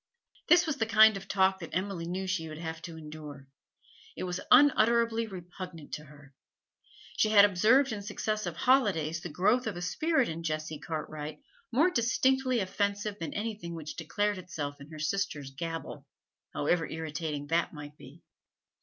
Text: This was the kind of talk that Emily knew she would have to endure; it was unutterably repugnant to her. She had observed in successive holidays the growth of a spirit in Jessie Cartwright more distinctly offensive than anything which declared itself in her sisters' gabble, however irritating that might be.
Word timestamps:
This 0.47 0.65
was 0.65 0.77
the 0.77 0.87
kind 0.87 1.15
of 1.15 1.27
talk 1.27 1.59
that 1.59 1.75
Emily 1.75 2.07
knew 2.07 2.25
she 2.25 2.49
would 2.49 2.57
have 2.57 2.81
to 2.81 2.97
endure; 2.97 3.47
it 4.17 4.23
was 4.23 4.39
unutterably 4.49 5.27
repugnant 5.27 5.93
to 5.93 6.05
her. 6.05 6.33
She 7.17 7.29
had 7.29 7.45
observed 7.45 7.91
in 7.91 8.01
successive 8.01 8.55
holidays 8.55 9.21
the 9.21 9.29
growth 9.29 9.67
of 9.67 9.77
a 9.77 9.81
spirit 9.83 10.27
in 10.27 10.41
Jessie 10.41 10.79
Cartwright 10.79 11.43
more 11.71 11.91
distinctly 11.91 12.61
offensive 12.61 13.19
than 13.19 13.35
anything 13.35 13.75
which 13.75 13.95
declared 13.95 14.39
itself 14.39 14.81
in 14.81 14.89
her 14.89 14.97
sisters' 14.97 15.51
gabble, 15.51 16.07
however 16.51 16.87
irritating 16.89 17.45
that 17.49 17.71
might 17.71 17.95
be. 17.95 18.23